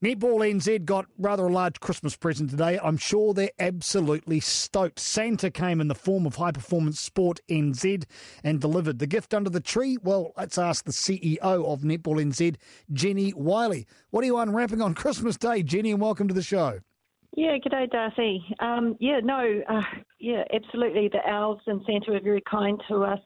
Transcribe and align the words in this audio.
Netball 0.00 0.48
NZ 0.48 0.84
got 0.84 1.06
rather 1.18 1.46
a 1.46 1.52
large 1.52 1.80
Christmas 1.80 2.14
present 2.14 2.50
today. 2.50 2.78
I'm 2.80 2.98
sure 2.98 3.34
they're 3.34 3.50
absolutely 3.58 4.38
stoked. 4.38 5.00
Santa 5.00 5.50
came 5.50 5.80
in 5.80 5.88
the 5.88 5.94
form 5.96 6.24
of 6.24 6.36
High 6.36 6.52
Performance 6.52 7.00
Sport 7.00 7.40
NZ 7.50 8.04
and 8.44 8.60
delivered 8.60 9.00
the 9.00 9.08
gift 9.08 9.34
under 9.34 9.50
the 9.50 9.58
tree. 9.58 9.98
Well, 10.00 10.34
let's 10.36 10.56
ask 10.56 10.84
the 10.84 10.92
CEO 10.92 11.40
of 11.42 11.80
Netball 11.80 12.22
NZ, 12.24 12.54
Jennie 12.92 13.32
Wyllie. 13.34 13.88
What 14.10 14.22
are 14.22 14.26
you 14.28 14.38
unwrapping 14.38 14.80
on 14.80 14.94
Christmas 14.94 15.36
Day, 15.36 15.64
Jennie, 15.64 15.90
and 15.90 16.00
welcome 16.00 16.28
to 16.28 16.34
the 16.34 16.42
show. 16.44 16.78
Yeah, 17.36 17.56
good 17.60 17.70
day, 17.70 17.88
Darcy. 17.90 18.44
Um, 18.60 18.96
yeah, 19.00 19.18
no, 19.20 19.62
uh, 19.68 19.82
yeah, 20.20 20.44
absolutely. 20.54 21.08
The 21.08 21.28
elves 21.28 21.62
and 21.66 21.82
Santa 21.84 22.12
were 22.12 22.20
very 22.20 22.42
kind 22.48 22.80
to 22.88 23.02
us 23.02 23.20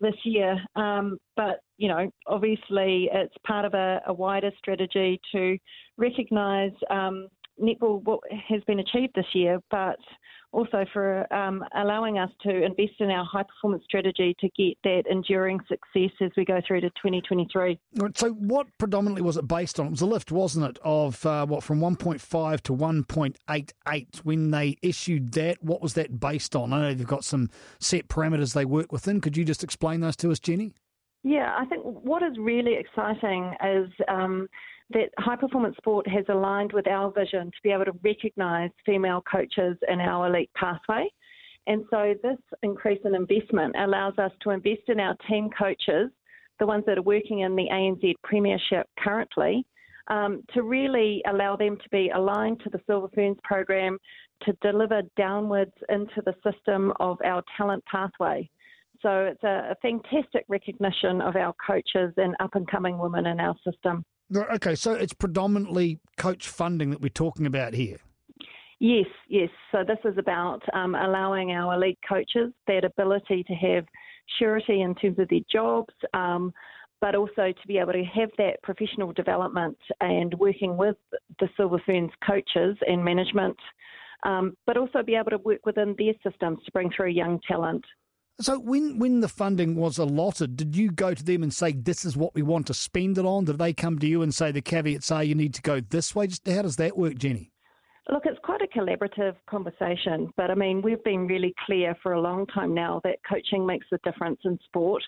this 0.00 0.14
year. 0.24 0.56
Um, 0.76 1.18
but, 1.36 1.60
you 1.78 1.88
know, 1.88 2.10
obviously 2.26 3.08
it's 3.12 3.34
part 3.46 3.64
of 3.64 3.74
a, 3.74 4.00
a 4.06 4.12
wider 4.12 4.50
strategy 4.58 5.20
to 5.32 5.56
recognise 5.96 6.72
um, 6.90 7.28
netball 7.60 8.02
what 8.02 8.20
has 8.48 8.62
been 8.64 8.80
achieved 8.80 9.14
this 9.14 9.26
year, 9.34 9.60
but 9.70 9.98
also 10.54 10.86
for 10.92 11.32
um, 11.34 11.64
allowing 11.76 12.18
us 12.18 12.30
to 12.42 12.64
invest 12.64 12.92
in 13.00 13.10
our 13.10 13.24
high 13.24 13.42
performance 13.42 13.82
strategy 13.84 14.34
to 14.38 14.48
get 14.56 14.76
that 14.84 15.02
enduring 15.10 15.58
success 15.68 16.10
as 16.20 16.30
we 16.36 16.44
go 16.44 16.60
through 16.66 16.80
to 16.80 16.90
2023. 16.90 17.78
So, 18.14 18.30
what 18.30 18.66
predominantly 18.78 19.22
was 19.22 19.36
it 19.36 19.48
based 19.48 19.80
on? 19.80 19.86
It 19.86 19.90
was 19.90 20.00
a 20.00 20.06
lift, 20.06 20.30
wasn't 20.30 20.66
it, 20.66 20.78
of 20.84 21.24
uh, 21.26 21.44
what 21.46 21.62
from 21.62 21.80
1.5 21.80 22.60
to 22.62 22.72
1.88 22.72 24.16
when 24.18 24.50
they 24.50 24.76
issued 24.82 25.32
that? 25.32 25.62
What 25.62 25.82
was 25.82 25.94
that 25.94 26.20
based 26.20 26.54
on? 26.54 26.72
I 26.72 26.80
know 26.80 26.94
they've 26.94 27.06
got 27.06 27.24
some 27.24 27.50
set 27.80 28.08
parameters 28.08 28.54
they 28.54 28.64
work 28.64 28.92
within. 28.92 29.20
Could 29.20 29.36
you 29.36 29.44
just 29.44 29.64
explain 29.64 30.00
those 30.00 30.16
to 30.16 30.30
us, 30.30 30.38
Jennie? 30.38 30.72
Yeah, 31.24 31.54
I 31.58 31.64
think 31.64 31.82
what 31.82 32.22
is 32.22 32.38
really 32.38 32.74
exciting 32.74 33.54
is. 33.64 33.90
Um, 34.08 34.48
that 34.90 35.10
high 35.18 35.36
performance 35.36 35.76
sport 35.76 36.06
has 36.08 36.24
aligned 36.28 36.72
with 36.72 36.86
our 36.86 37.10
vision 37.10 37.46
to 37.46 37.56
be 37.62 37.70
able 37.70 37.86
to 37.86 37.98
recognise 38.02 38.70
female 38.84 39.22
coaches 39.30 39.76
in 39.88 40.00
our 40.00 40.26
elite 40.26 40.50
pathway. 40.54 41.08
And 41.66 41.84
so 41.90 42.14
this 42.22 42.36
increase 42.62 43.00
in 43.04 43.14
investment 43.14 43.74
allows 43.78 44.18
us 44.18 44.32
to 44.42 44.50
invest 44.50 44.82
in 44.88 45.00
our 45.00 45.16
team 45.28 45.48
coaches, 45.56 46.10
the 46.58 46.66
ones 46.66 46.84
that 46.86 46.98
are 46.98 47.02
working 47.02 47.40
in 47.40 47.56
the 47.56 47.68
ANZ 47.72 48.14
Premiership 48.22 48.86
currently, 48.98 49.64
um, 50.08 50.42
to 50.52 50.62
really 50.62 51.22
allow 51.26 51.56
them 51.56 51.78
to 51.78 51.88
be 51.90 52.10
aligned 52.14 52.60
to 52.60 52.70
the 52.70 52.80
Silver 52.86 53.08
Ferns 53.14 53.38
program 53.42 53.98
to 54.42 54.52
deliver 54.60 55.00
downwards 55.16 55.72
into 55.88 56.20
the 56.26 56.34
system 56.44 56.92
of 57.00 57.16
our 57.24 57.42
talent 57.56 57.82
pathway. 57.90 58.48
So 59.00 59.24
it's 59.24 59.42
a, 59.44 59.70
a 59.72 59.76
fantastic 59.80 60.44
recognition 60.48 61.22
of 61.22 61.36
our 61.36 61.54
coaches 61.66 62.12
and 62.18 62.34
up 62.40 62.54
and 62.54 62.68
coming 62.70 62.98
women 62.98 63.26
in 63.26 63.40
our 63.40 63.54
system. 63.64 64.04
Okay, 64.36 64.74
so 64.74 64.92
it's 64.92 65.12
predominantly 65.12 66.00
coach 66.16 66.48
funding 66.48 66.90
that 66.90 67.00
we're 67.00 67.08
talking 67.08 67.46
about 67.46 67.74
here. 67.74 67.98
Yes, 68.80 69.06
yes. 69.28 69.48
So 69.70 69.84
this 69.86 69.98
is 70.04 70.18
about 70.18 70.60
um, 70.74 70.94
allowing 70.94 71.52
our 71.52 71.74
elite 71.74 71.98
coaches 72.06 72.52
that 72.66 72.84
ability 72.84 73.44
to 73.44 73.54
have 73.54 73.84
surety 74.38 74.82
in 74.82 74.94
terms 74.96 75.18
of 75.18 75.28
their 75.28 75.40
jobs, 75.50 75.94
um, 76.12 76.52
but 77.00 77.14
also 77.14 77.52
to 77.52 77.66
be 77.68 77.78
able 77.78 77.92
to 77.92 78.04
have 78.04 78.30
that 78.38 78.62
professional 78.62 79.12
development 79.12 79.78
and 80.00 80.34
working 80.34 80.76
with 80.76 80.96
the 81.38 81.48
Silver 81.56 81.80
Ferns 81.86 82.10
coaches 82.26 82.76
and 82.86 83.04
management, 83.04 83.56
um, 84.24 84.56
but 84.66 84.76
also 84.76 85.02
be 85.02 85.14
able 85.14 85.30
to 85.30 85.38
work 85.38 85.64
within 85.64 85.94
their 85.96 86.14
systems 86.28 86.58
to 86.64 86.72
bring 86.72 86.90
through 86.90 87.10
young 87.10 87.38
talent. 87.46 87.84
So 88.40 88.58
when 88.58 88.98
when 88.98 89.20
the 89.20 89.28
funding 89.28 89.76
was 89.76 89.96
allotted, 89.96 90.56
did 90.56 90.74
you 90.74 90.90
go 90.90 91.14
to 91.14 91.22
them 91.22 91.44
and 91.44 91.54
say 91.54 91.70
this 91.70 92.04
is 92.04 92.16
what 92.16 92.34
we 92.34 92.42
want 92.42 92.66
to 92.66 92.74
spend 92.74 93.16
it 93.16 93.24
on? 93.24 93.44
Did 93.44 93.58
they 93.58 93.72
come 93.72 93.98
to 94.00 94.06
you 94.08 94.22
and 94.22 94.34
say 94.34 94.50
the 94.50 94.60
caveats 94.60 95.12
are 95.12 95.22
you 95.22 95.36
need 95.36 95.54
to 95.54 95.62
go 95.62 95.80
this 95.80 96.14
way? 96.16 96.26
Just 96.26 96.46
how 96.48 96.62
does 96.62 96.76
that 96.76 96.96
work, 96.96 97.16
Jennie? 97.16 97.52
Look, 98.10 98.26
it's 98.26 98.38
quite 98.42 98.60
a 98.60 98.66
collaborative 98.66 99.36
conversation, 99.48 100.32
but 100.36 100.50
I 100.50 100.54
mean 100.54 100.82
we've 100.82 101.02
been 101.04 101.28
really 101.28 101.54
clear 101.64 101.96
for 102.02 102.12
a 102.12 102.20
long 102.20 102.46
time 102.46 102.74
now 102.74 103.00
that 103.04 103.18
coaching 103.28 103.64
makes 103.64 103.86
a 103.92 103.98
difference 103.98 104.40
in 104.44 104.58
sport. 104.66 105.02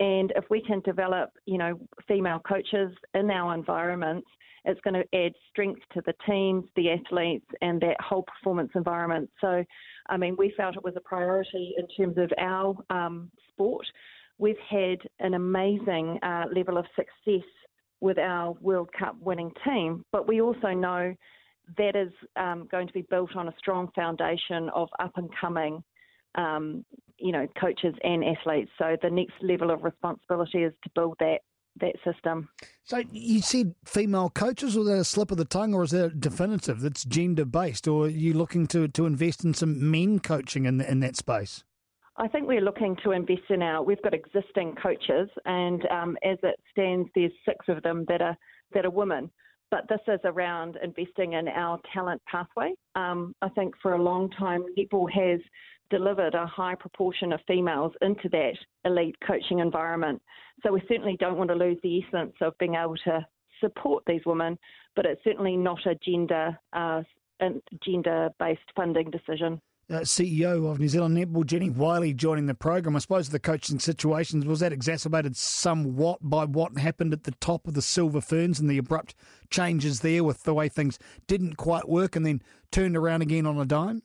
And 0.00 0.32
if 0.34 0.44
we 0.50 0.62
can 0.62 0.80
develop, 0.80 1.30
you 1.46 1.58
know, 1.58 1.78
female 2.08 2.40
coaches 2.40 2.92
in 3.14 3.30
our 3.30 3.54
environments, 3.54 4.26
it's 4.64 4.80
going 4.80 4.94
to 4.94 5.16
add 5.16 5.32
strength 5.50 5.80
to 5.94 6.02
the 6.04 6.14
teams, 6.26 6.64
the 6.76 6.90
athletes, 6.90 7.46
and 7.62 7.80
that 7.80 7.96
whole 8.00 8.24
performance 8.24 8.70
environment. 8.74 9.30
So 9.40 9.64
I 10.10 10.16
mean, 10.16 10.34
we 10.36 10.52
felt 10.56 10.76
it 10.76 10.84
was 10.84 10.96
a 10.96 11.00
priority 11.00 11.74
in 11.78 11.86
terms 11.88 12.18
of 12.18 12.32
our 12.38 12.74
um, 12.90 13.30
sport. 13.52 13.86
We've 14.38 14.58
had 14.68 14.98
an 15.20 15.34
amazing 15.34 16.18
uh, 16.22 16.46
level 16.54 16.76
of 16.76 16.86
success 16.96 17.46
with 18.00 18.18
our 18.18 18.52
World 18.60 18.88
Cup 18.98 19.16
winning 19.20 19.52
team, 19.64 20.04
but 20.10 20.26
we 20.26 20.40
also 20.40 20.68
know 20.68 21.14
that 21.76 21.94
is 21.94 22.12
um, 22.36 22.66
going 22.70 22.88
to 22.88 22.92
be 22.92 23.02
built 23.02 23.36
on 23.36 23.48
a 23.48 23.54
strong 23.58 23.88
foundation 23.94 24.68
of 24.74 24.88
up 24.98 25.12
and 25.16 25.28
coming, 25.38 25.84
um, 26.34 26.84
you 27.20 27.32
know, 27.32 27.46
coaches 27.60 27.94
and 28.02 28.24
athletes. 28.24 28.70
So 28.78 28.96
the 29.02 29.10
next 29.10 29.34
level 29.42 29.70
of 29.70 29.84
responsibility 29.84 30.58
is 30.64 30.72
to 30.84 30.90
build 30.94 31.16
that 31.20 31.40
that 31.80 31.94
system. 32.04 32.48
So 32.82 33.02
you 33.12 33.40
said 33.40 33.74
female 33.84 34.30
coaches, 34.30 34.76
or 34.76 34.80
is 34.80 34.86
that 34.86 34.98
a 34.98 35.04
slip 35.04 35.30
of 35.30 35.38
the 35.38 35.44
tongue, 35.44 35.72
or 35.72 35.84
is 35.84 35.92
that 35.92 36.20
definitive? 36.20 36.80
That's 36.80 37.04
gender 37.04 37.44
based, 37.44 37.86
or 37.86 38.06
are 38.06 38.08
you 38.08 38.34
looking 38.34 38.66
to, 38.68 38.88
to 38.88 39.06
invest 39.06 39.44
in 39.44 39.54
some 39.54 39.90
men 39.90 40.18
coaching 40.18 40.66
in 40.66 40.80
in 40.80 41.00
that 41.00 41.16
space? 41.16 41.64
I 42.16 42.28
think 42.28 42.48
we're 42.48 42.60
looking 42.60 42.96
to 43.04 43.12
invest 43.12 43.48
in 43.50 43.62
our. 43.62 43.82
We've 43.82 44.02
got 44.02 44.12
existing 44.14 44.74
coaches, 44.82 45.30
and 45.46 45.86
um, 45.86 46.16
as 46.22 46.38
it 46.42 46.58
stands, 46.70 47.08
there's 47.14 47.32
six 47.46 47.66
of 47.68 47.82
them 47.82 48.04
that 48.08 48.20
are 48.20 48.36
that 48.74 48.84
are 48.84 48.90
women. 48.90 49.30
But 49.70 49.88
this 49.88 50.00
is 50.08 50.20
around 50.24 50.78
investing 50.82 51.34
in 51.34 51.46
our 51.48 51.78
talent 51.94 52.20
pathway. 52.30 52.72
Um, 52.96 53.34
I 53.40 53.48
think 53.50 53.74
for 53.80 53.94
a 53.94 54.02
long 54.02 54.30
time, 54.30 54.64
netball 54.76 55.10
has 55.12 55.40
delivered 55.90 56.34
a 56.34 56.46
high 56.46 56.74
proportion 56.74 57.32
of 57.32 57.40
females 57.46 57.92
into 58.00 58.28
that 58.30 58.54
elite 58.84 59.16
coaching 59.26 59.58
environment. 59.58 60.20
So 60.62 60.72
we 60.72 60.82
certainly 60.88 61.16
don't 61.18 61.36
want 61.36 61.50
to 61.50 61.56
lose 61.56 61.78
the 61.82 62.02
essence 62.02 62.34
of 62.40 62.56
being 62.58 62.74
able 62.74 62.96
to 63.04 63.26
support 63.60 64.02
these 64.06 64.22
women, 64.24 64.58
but 64.96 65.06
it's 65.06 65.22
certainly 65.22 65.56
not 65.56 65.84
a 65.86 65.94
gender 65.96 66.58
uh, 66.72 67.02
gender 67.84 68.30
based 68.38 68.60
funding 68.76 69.10
decision. 69.10 69.60
Uh, 69.90 70.02
CEO 70.02 70.70
of 70.70 70.78
New 70.78 70.86
Zealand 70.86 71.16
Netball, 71.16 71.44
Jennie 71.44 71.68
Wyllie, 71.68 72.14
joining 72.14 72.46
the 72.46 72.54
program. 72.54 72.94
I 72.94 73.00
suppose 73.00 73.28
the 73.28 73.40
coaching 73.40 73.80
situations 73.80 74.46
was 74.46 74.60
that 74.60 74.72
exacerbated 74.72 75.36
somewhat 75.36 76.20
by 76.22 76.44
what 76.44 76.78
happened 76.78 77.12
at 77.12 77.24
the 77.24 77.32
top 77.40 77.66
of 77.66 77.74
the 77.74 77.82
Silver 77.82 78.20
Ferns 78.20 78.60
and 78.60 78.70
the 78.70 78.78
abrupt 78.78 79.16
changes 79.50 79.98
there 79.98 80.22
with 80.22 80.44
the 80.44 80.54
way 80.54 80.68
things 80.68 81.00
didn't 81.26 81.56
quite 81.56 81.88
work 81.88 82.14
and 82.14 82.24
then 82.24 82.40
turned 82.70 82.96
around 82.96 83.22
again 83.22 83.46
on 83.46 83.58
a 83.58 83.64
dime. 83.64 84.00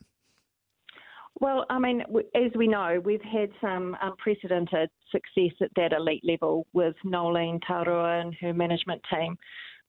Well, 1.40 1.68
I 1.70 1.78
mean, 1.78 2.02
as 2.34 2.52
we 2.56 2.68
know, 2.68 3.00
we've 3.04 3.22
had 3.22 3.52
some 3.62 3.96
unprecedented 4.02 4.90
success 5.12 5.56
at 5.62 5.70
that 5.76 5.94
elite 5.94 6.24
level 6.24 6.66
with 6.74 6.96
Noeline 7.04 7.60
Taurua 7.60 8.22
and 8.22 8.34
her 8.42 8.56
management 8.56 9.04
team. 9.14 9.38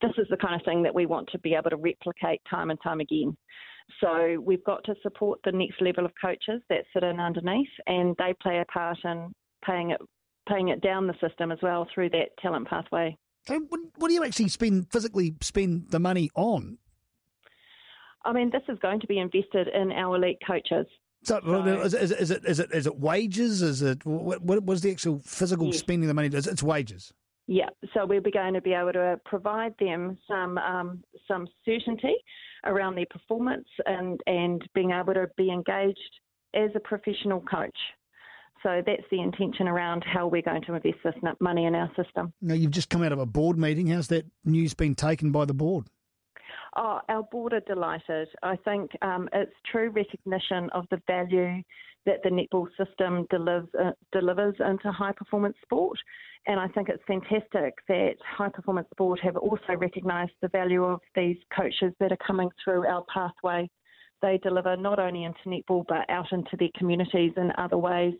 This 0.03 0.11
is 0.19 0.27
the 0.29 0.37
kind 0.37 0.53
of 0.53 0.63
thing 0.63 0.83
that 0.83 0.93
we 0.93 1.07
want 1.07 1.27
to 1.31 1.39
be 1.39 1.55
able 1.55 1.71
to 1.71 1.77
replicate 1.77 2.41
time 2.47 2.69
and 2.69 2.79
time 2.83 2.99
again. 2.99 3.35
So 4.01 4.39
we've 4.43 4.63
got 4.63 4.83
to 4.85 4.95
support 5.01 5.39
the 5.43 5.51
next 5.51 5.81
level 5.81 6.05
of 6.05 6.11
coaches 6.21 6.61
that 6.69 6.83
sit 6.93 7.03
in 7.03 7.19
underneath, 7.19 7.69
and 7.87 8.15
they 8.17 8.35
play 8.41 8.59
a 8.59 8.65
part 8.65 8.97
in 9.03 9.33
paying 9.65 9.91
it, 9.91 10.01
paying 10.47 10.69
it 10.69 10.81
down 10.81 11.07
the 11.07 11.15
system 11.21 11.51
as 11.51 11.59
well 11.61 11.87
through 11.93 12.09
that 12.11 12.29
talent 12.41 12.67
pathway. 12.67 13.17
So 13.47 13.59
what 13.69 14.09
do 14.09 14.13
you 14.13 14.23
actually 14.23 14.49
spend 14.49 14.91
physically 14.91 15.35
spend 15.41 15.89
the 15.89 15.99
money 15.99 16.29
on? 16.35 16.77
I 18.25 18.33
mean, 18.33 18.51
this 18.51 18.63
is 18.67 18.77
going 18.79 18.99
to 18.99 19.07
be 19.07 19.19
invested 19.19 19.69
in 19.69 19.91
our 19.93 20.17
elite 20.17 20.39
coaches. 20.45 20.85
So, 21.23 21.39
so 21.43 21.65
is, 21.65 21.93
is, 21.93 22.11
is, 22.11 22.31
it 22.31 22.45
is 22.45 22.59
it 22.59 22.71
is 22.73 22.87
it 22.87 22.99
wages? 22.99 23.61
Is 23.61 23.81
it 23.81 24.05
what 24.05 24.41
what 24.41 24.73
is 24.73 24.81
the 24.81 24.91
actual 24.91 25.19
physical 25.19 25.67
yes. 25.67 25.79
spending 25.79 26.03
of 26.05 26.07
the 26.09 26.13
money? 26.13 26.27
It's 26.27 26.61
wages? 26.61 27.13
Yeah, 27.47 27.69
so 27.93 28.05
we'll 28.05 28.21
be 28.21 28.31
going 28.31 28.53
to 28.55 28.61
be 28.61 28.73
able 28.73 28.91
to 28.93 29.19
provide 29.25 29.73
them 29.79 30.17
some 30.27 30.57
um, 30.57 31.03
some 31.27 31.47
certainty 31.63 32.15
around 32.65 32.95
their 32.95 33.05
performance 33.09 33.67
and 33.85 34.19
and 34.27 34.61
being 34.75 34.91
able 34.91 35.13
to 35.13 35.27
be 35.37 35.49
engaged 35.49 36.19
as 36.53 36.69
a 36.75 36.79
professional 36.79 37.41
coach. 37.41 37.77
So 38.63 38.81
that's 38.85 39.03
the 39.11 39.21
intention 39.21 39.67
around 39.67 40.03
how 40.03 40.27
we're 40.27 40.41
going 40.41 40.63
to 40.63 40.73
invest 40.73 40.97
this 41.03 41.13
money 41.39 41.65
in 41.65 41.75
our 41.75 41.89
system. 41.95 42.33
Now 42.41 42.55
you've 42.55 42.71
just 42.71 42.89
come 42.89 43.03
out 43.03 43.11
of 43.11 43.19
a 43.19 43.25
board 43.25 43.57
meeting. 43.57 43.87
How's 43.87 44.07
that 44.07 44.25
news 44.43 44.73
been 44.73 44.95
taken 44.95 45.31
by 45.31 45.45
the 45.45 45.53
board? 45.53 45.87
Oh, 46.79 46.99
our 47.09 47.23
board 47.23 47.53
are 47.53 47.61
delighted. 47.61 48.27
I 48.43 48.55
think 48.57 48.91
um, 49.01 49.27
it's 49.33 49.51
true 49.71 49.89
recognition 49.89 50.69
of 50.75 50.85
the 50.91 51.01
value 51.07 51.63
that 52.05 52.21
the 52.23 52.29
netball 52.29 52.67
system 52.77 53.25
delivers, 53.31 53.67
uh, 53.79 53.91
delivers 54.11 54.53
into 54.59 54.91
high 54.91 55.11
performance 55.11 55.55
sport. 55.63 55.97
And 56.45 56.59
I 56.59 56.67
think 56.67 56.87
it's 56.87 57.01
fantastic 57.07 57.73
that 57.87 58.13
high 58.23 58.49
performance 58.49 58.87
sport 58.91 59.19
have 59.21 59.35
also 59.37 59.73
recognised 59.75 60.33
the 60.41 60.49
value 60.49 60.83
of 60.83 60.99
these 61.15 61.37
coaches 61.55 61.93
that 61.99 62.11
are 62.11 62.17
coming 62.25 62.49
through 62.63 62.85
our 62.85 63.03
pathway. 63.11 63.67
They 64.21 64.37
deliver 64.43 64.77
not 64.77 64.99
only 64.99 65.23
into 65.23 65.39
netball 65.47 65.83
but 65.87 66.07
out 66.09 66.31
into 66.31 66.55
their 66.57 66.69
communities 66.77 67.33
in 67.37 67.51
other 67.57 67.77
ways. 67.77 68.13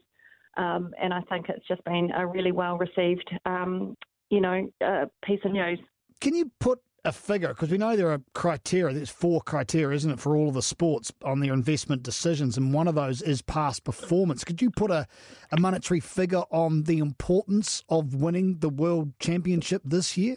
Um, 0.58 0.94
and 1.00 1.14
I 1.14 1.22
think 1.30 1.48
it's 1.50 1.66
just 1.68 1.84
been 1.86 2.10
a 2.12 2.26
really 2.26 2.52
well 2.52 2.78
received, 2.80 3.30
um, 3.46 3.96
you 4.32 4.42
know, 4.42 4.68
uh, 4.84 5.06
piece 5.24 5.40
of 5.46 5.52
news. 5.52 5.80
Can 6.20 6.36
you 6.36 6.52
put 6.60 6.80
a 7.08 7.12
figure? 7.12 7.50
Because 7.50 7.72
we 7.72 7.78
know 7.78 7.96
there 7.96 8.12
are 8.12 8.22
criteria. 8.34 8.94
There's 8.94 9.10
four 9.10 9.42
criteria, 9.42 9.96
isn't 9.96 10.12
it, 10.12 10.20
for 10.20 10.36
all 10.36 10.50
of 10.50 10.54
the 10.54 10.62
sports 10.62 11.12
on 11.24 11.40
their 11.40 11.54
investment 11.54 12.04
decisions, 12.04 12.58
and 12.58 12.74
one 12.74 12.88
of 12.88 12.96
those 12.96 13.22
is 13.22 13.42
past 13.42 13.84
performance. 13.84 14.44
Could 14.44 14.62
you 14.62 14.70
put 14.70 14.92
a, 14.92 15.08
a 15.52 15.60
monetary 15.60 16.00
figure 16.00 16.44
on 16.52 16.84
the 16.84 17.00
importance 17.00 17.84
of 17.90 18.16
winning 18.16 18.58
the 18.60 18.70
World 18.70 19.14
Championship 19.20 19.82
this 19.86 20.18
year? 20.18 20.36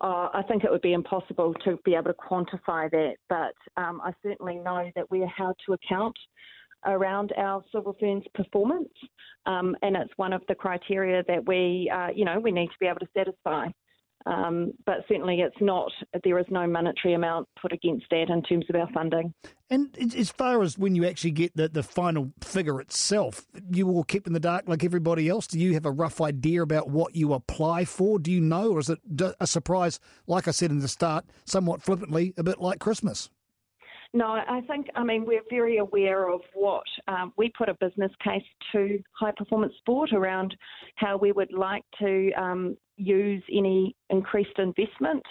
Uh, 0.00 0.28
I 0.32 0.42
think 0.48 0.64
it 0.64 0.70
would 0.70 0.82
be 0.82 0.94
impossible 0.94 1.54
to 1.64 1.78
be 1.84 1.94
able 1.94 2.12
to 2.12 2.14
quantify 2.14 2.90
that, 2.90 3.14
but 3.28 3.54
um, 3.82 4.00
I 4.02 4.12
certainly 4.22 4.56
know 4.56 4.90
that 4.96 5.10
we're 5.10 5.26
held 5.26 5.56
to 5.66 5.74
account 5.74 6.16
around 6.86 7.32
our 7.36 7.62
Silver 7.70 7.92
Ferns 8.00 8.24
performance, 8.34 8.92
um, 9.46 9.76
and 9.82 9.96
it's 9.96 10.12
one 10.16 10.32
of 10.32 10.42
the 10.48 10.54
criteria 10.54 11.22
that 11.28 11.46
we, 11.46 11.90
uh, 11.94 12.08
you 12.14 12.24
know, 12.24 12.40
we 12.40 12.50
need 12.50 12.66
to 12.66 12.78
be 12.80 12.86
able 12.86 13.00
to 13.00 13.08
satisfy. 13.16 13.68
Um, 14.26 14.72
but 14.86 14.98
certainly, 15.08 15.40
it's 15.40 15.60
not. 15.60 15.90
There 16.22 16.38
is 16.38 16.46
no 16.50 16.66
monetary 16.66 17.14
amount 17.14 17.48
put 17.60 17.72
against 17.72 18.06
that 18.10 18.28
in 18.28 18.42
terms 18.42 18.66
of 18.68 18.76
our 18.76 18.88
funding. 18.92 19.34
And 19.70 19.96
as 20.14 20.30
far 20.30 20.62
as 20.62 20.76
when 20.76 20.94
you 20.94 21.06
actually 21.06 21.30
get 21.30 21.56
the, 21.56 21.68
the 21.68 21.82
final 21.82 22.30
figure 22.42 22.80
itself, 22.80 23.46
you 23.70 23.86
will 23.86 24.04
keep 24.04 24.26
in 24.26 24.34
the 24.34 24.40
dark 24.40 24.64
like 24.68 24.84
everybody 24.84 25.28
else. 25.28 25.46
Do 25.46 25.58
you 25.58 25.72
have 25.74 25.86
a 25.86 25.90
rough 25.90 26.20
idea 26.20 26.62
about 26.62 26.90
what 26.90 27.16
you 27.16 27.32
apply 27.32 27.86
for? 27.86 28.18
Do 28.18 28.30
you 28.30 28.40
know, 28.40 28.72
or 28.72 28.80
is 28.80 28.90
it 28.90 29.00
a 29.40 29.46
surprise? 29.46 29.98
Like 30.26 30.46
I 30.46 30.50
said 30.50 30.70
in 30.70 30.80
the 30.80 30.88
start, 30.88 31.24
somewhat 31.46 31.82
flippantly, 31.82 32.34
a 32.36 32.42
bit 32.42 32.60
like 32.60 32.80
Christmas. 32.80 33.30
No, 34.14 34.26
I 34.26 34.60
think, 34.68 34.88
I 34.94 35.04
mean, 35.04 35.24
we're 35.24 35.40
very 35.48 35.78
aware 35.78 36.28
of 36.28 36.42
what 36.52 36.84
um, 37.08 37.32
we 37.38 37.50
put 37.56 37.70
a 37.70 37.74
business 37.80 38.12
case 38.22 38.44
to 38.72 39.02
high 39.18 39.32
performance 39.34 39.72
sport 39.78 40.12
around 40.12 40.54
how 40.96 41.16
we 41.16 41.32
would 41.32 41.50
like 41.50 41.82
to 41.98 42.30
um, 42.32 42.76
use 43.02 43.42
any 43.50 43.94
increased 44.10 44.58
investment 44.58 45.22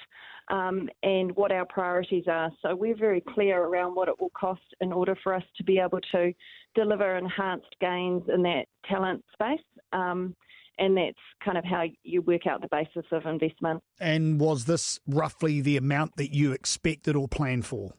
um, 0.50 0.90
and 1.04 1.36
what 1.36 1.52
our 1.52 1.66
priorities 1.66 2.26
are. 2.28 2.52
So 2.62 2.76
we're 2.76 2.98
very 2.98 3.22
clear 3.22 3.64
around 3.64 3.96
what 3.96 4.08
it 4.08 4.20
will 4.20 4.32
cost 4.38 4.62
in 4.82 4.92
order 4.92 5.16
for 5.24 5.34
us 5.34 5.44
to 5.58 5.64
be 5.64 5.80
able 5.80 6.00
to 6.12 6.34
deliver 6.76 7.18
enhanced 7.18 7.76
gains 7.80 8.24
in 8.34 8.44
that 8.44 8.66
talent 8.88 9.24
space. 9.34 9.60
Um, 9.94 10.36
and 10.78 10.98
that's 10.98 11.18
kind 11.44 11.58
of 11.58 11.64
how 11.64 11.84
you 12.04 12.22
work 12.24 12.48
out 12.48 12.62
the 12.62 12.68
basis 12.72 13.06
of 13.12 13.26
investment. 13.26 13.82
And 14.00 14.40
was 14.40 14.66
this 14.66 15.00
roughly 15.08 15.62
the 15.62 15.78
amount 15.78 16.18
that 16.18 16.34
you 16.34 16.54
expected 16.54 17.16
or 17.16 17.28
planned 17.28 17.66
for? 17.66 17.94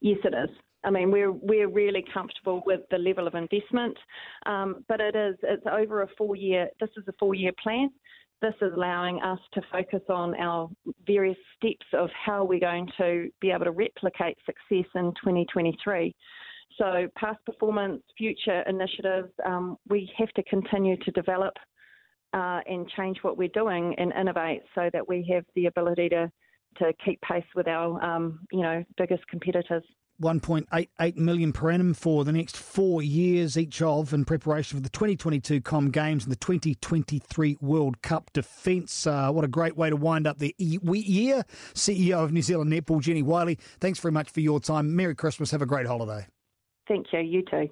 Yes, 0.00 0.18
it 0.24 0.34
is. 0.34 0.54
I 0.84 0.90
mean, 0.90 1.10
we're 1.10 1.32
we're 1.32 1.68
really 1.68 2.04
comfortable 2.12 2.62
with 2.66 2.80
the 2.90 2.98
level 2.98 3.26
of 3.26 3.34
investment, 3.34 3.96
um, 4.44 4.84
but 4.86 5.00
it 5.00 5.16
is 5.16 5.36
it's 5.42 5.64
over 5.66 6.02
a 6.02 6.08
four 6.18 6.36
year. 6.36 6.68
This 6.78 6.90
is 6.98 7.04
a 7.08 7.12
four 7.18 7.34
year 7.34 7.52
plan. 7.62 7.88
This 8.44 8.54
is 8.60 8.74
allowing 8.76 9.22
us 9.22 9.38
to 9.54 9.62
focus 9.72 10.02
on 10.10 10.34
our 10.34 10.68
various 11.06 11.38
steps 11.56 11.86
of 11.94 12.10
how 12.10 12.44
we're 12.44 12.60
going 12.60 12.86
to 12.98 13.30
be 13.40 13.50
able 13.50 13.64
to 13.64 13.70
replicate 13.70 14.36
success 14.44 14.86
in 14.94 15.14
2023. 15.14 16.14
So, 16.76 17.08
past 17.16 17.38
performance, 17.46 18.02
future 18.18 18.62
initiatives, 18.68 19.30
um, 19.46 19.78
we 19.88 20.12
have 20.18 20.28
to 20.32 20.42
continue 20.42 20.98
to 21.06 21.10
develop 21.12 21.54
uh, 22.34 22.60
and 22.66 22.86
change 22.90 23.16
what 23.22 23.38
we're 23.38 23.48
doing 23.48 23.94
and 23.96 24.12
innovate 24.12 24.60
so 24.74 24.90
that 24.92 25.08
we 25.08 25.26
have 25.32 25.46
the 25.54 25.64
ability 25.64 26.10
to 26.10 26.30
to 26.76 26.92
keep 27.02 27.18
pace 27.22 27.44
with 27.54 27.66
our, 27.66 28.02
um, 28.04 28.40
you 28.52 28.60
know, 28.60 28.84
biggest 28.98 29.26
competitors. 29.28 29.84
1.88 30.20 31.16
million 31.16 31.52
per 31.52 31.70
annum 31.70 31.94
for 31.94 32.24
the 32.24 32.32
next 32.32 32.56
four 32.56 33.02
years, 33.02 33.58
each 33.58 33.82
of 33.82 34.12
in 34.12 34.24
preparation 34.24 34.78
for 34.78 34.82
the 34.82 34.88
2022 34.88 35.60
Com 35.60 35.90
Games 35.90 36.24
and 36.24 36.32
the 36.32 36.36
2023 36.36 37.58
World 37.60 38.02
Cup 38.02 38.32
defence. 38.32 39.06
Uh, 39.06 39.30
what 39.30 39.44
a 39.44 39.48
great 39.48 39.76
way 39.76 39.90
to 39.90 39.96
wind 39.96 40.26
up 40.26 40.38
the 40.38 40.54
year. 40.58 41.44
CEO 41.74 42.22
of 42.22 42.32
New 42.32 42.42
Zealand 42.42 42.72
Netball, 42.72 43.00
Jennie 43.00 43.22
Wyllie, 43.22 43.58
thanks 43.80 43.98
very 43.98 44.12
much 44.12 44.30
for 44.30 44.40
your 44.40 44.60
time. 44.60 44.94
Merry 44.94 45.14
Christmas. 45.14 45.50
Have 45.50 45.62
a 45.62 45.66
great 45.66 45.86
holiday. 45.86 46.26
Thank 46.86 47.06
you. 47.12 47.20
You 47.20 47.42
too. 47.42 47.70